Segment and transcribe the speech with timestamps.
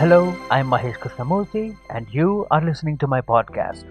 [0.00, 3.84] Hello, I'm Mahesh Krishnamurthy, and you are listening to my podcast.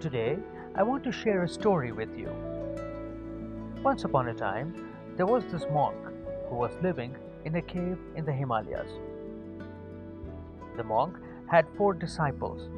[0.00, 0.38] Today,
[0.76, 2.30] I want to share a story with you.
[3.82, 5.96] Once upon a time, there was this monk
[6.48, 8.92] who was living in a cave in the Himalayas.
[10.76, 11.16] The monk
[11.50, 12.68] had four disciples.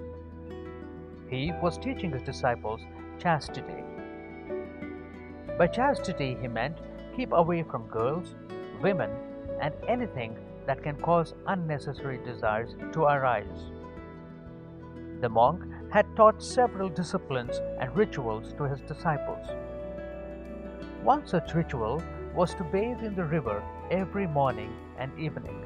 [1.29, 2.81] He was teaching his disciples
[3.19, 3.85] chastity.
[5.59, 6.79] By chastity, he meant
[7.15, 8.35] keep away from girls,
[8.81, 9.11] women,
[9.61, 13.71] and anything that can cause unnecessary desires to arise.
[15.21, 19.47] The monk had taught several disciplines and rituals to his disciples.
[21.03, 22.03] One such ritual
[22.35, 25.65] was to bathe in the river every morning and evening.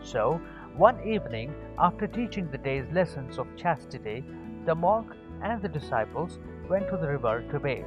[0.00, 0.40] So,
[0.76, 4.24] one evening, after teaching the day's lessons of chastity,
[4.64, 6.38] the monk and the disciples
[6.68, 7.84] went to the river to bathe.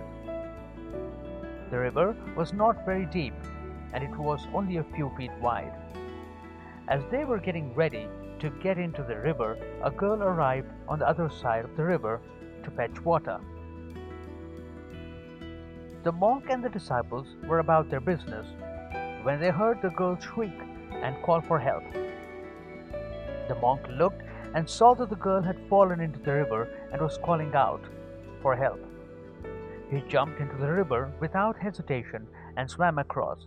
[1.72, 3.34] The river was not very deep
[3.94, 5.74] and it was only a few feet wide.
[6.88, 8.08] As they were getting ready
[8.40, 12.22] to get into the river, a girl arrived on the other side of the river
[12.64, 13.40] to fetch water.
[16.04, 18.48] The monk and the disciples were about their business
[19.24, 20.54] when they heard the girl shriek
[20.92, 21.84] and call for help.
[23.50, 24.22] The monk looked
[24.54, 27.82] and saw that the girl had fallen into the river and was calling out
[28.42, 28.80] for help.
[29.92, 33.40] He jumped into the river without hesitation and swam across.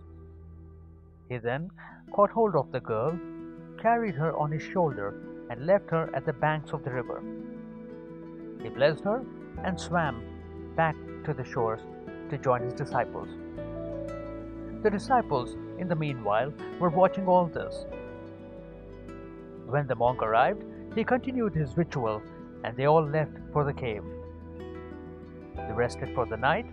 [1.32, 1.70] He then
[2.14, 3.18] caught hold of the girl,
[3.80, 5.14] carried her on his shoulder,
[5.48, 7.22] and left her at the banks of the river.
[8.62, 9.24] He blessed her
[9.64, 10.22] and swam
[10.76, 10.94] back
[11.24, 11.80] to the shores
[12.28, 13.30] to join his disciples.
[14.82, 17.86] The disciples, in the meanwhile, were watching all this.
[19.64, 20.62] When the monk arrived,
[20.94, 22.20] he continued his ritual,
[22.62, 24.04] and they all left for the cave.
[25.56, 26.66] They rested for the night,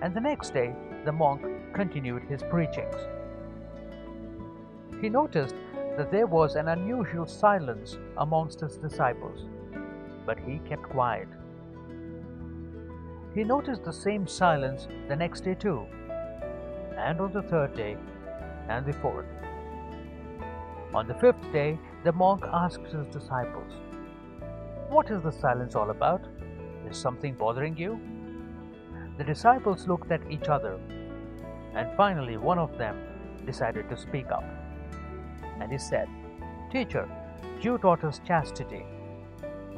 [0.00, 1.42] and the next day the monk
[1.74, 2.96] continued his preachings.
[5.00, 5.54] He noticed
[5.96, 9.46] that there was an unusual silence amongst his disciples,
[10.24, 11.28] but he kept quiet.
[13.34, 15.86] He noticed the same silence the next day too,
[16.96, 17.96] and on the third day,
[18.68, 19.26] and the fourth.
[20.94, 23.72] On the fifth day, the monk asked his disciples,
[24.88, 26.22] What is the silence all about?
[26.88, 28.00] Is something bothering you?
[29.18, 30.78] The disciples looked at each other,
[31.74, 32.96] and finally one of them
[33.44, 34.44] decided to speak up.
[35.60, 36.08] And he said,
[36.70, 37.08] Teacher,
[37.60, 38.84] you taught us chastity.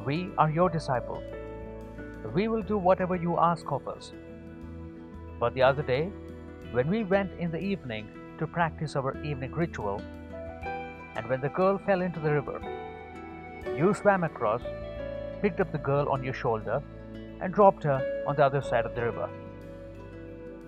[0.05, 1.23] We are your disciples.
[2.33, 4.11] We will do whatever you ask of us.
[5.39, 6.09] But the other day,
[6.71, 8.07] when we went in the evening
[8.37, 10.01] to practice our evening ritual,
[11.15, 12.61] and when the girl fell into the river,
[13.77, 14.61] you swam across,
[15.41, 16.83] picked up the girl on your shoulder,
[17.41, 19.29] and dropped her on the other side of the river.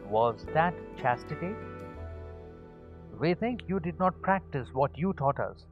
[0.10, 1.54] Was that chastity?
[3.22, 5.66] We think you did not practice what you taught us.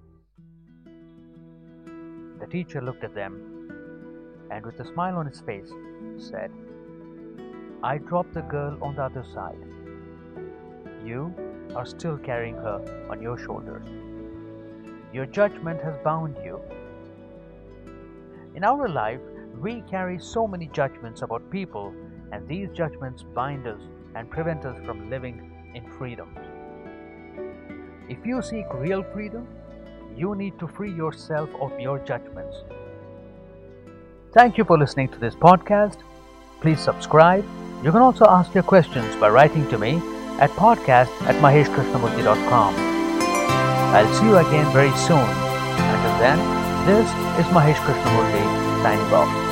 [2.39, 3.71] The teacher looked at them
[4.51, 5.71] and, with a smile on his face,
[6.19, 6.51] said,
[7.81, 9.57] I dropped the girl on the other side.
[11.03, 11.33] You
[11.75, 13.87] are still carrying her on your shoulders.
[15.11, 16.61] Your judgment has bound you.
[18.53, 19.21] In our life,
[19.59, 21.95] we carry so many judgments about people,
[22.31, 23.81] and these judgments bind us
[24.13, 26.29] and prevent us from living in freedom.
[28.09, 29.47] If you seek real freedom,
[30.17, 32.57] you need to free yourself of your judgments.
[34.33, 35.97] Thank you for listening to this podcast.
[36.59, 37.45] Please subscribe.
[37.83, 40.01] You can also ask your questions by writing to me
[40.39, 42.73] at podcast at maheshkrishnamurthy.com.
[43.93, 45.29] I'll see you again very soon.
[45.93, 46.39] Until then,
[46.87, 47.07] this
[47.39, 48.43] is Mahesh Krishnamurthy
[48.81, 49.48] signing off.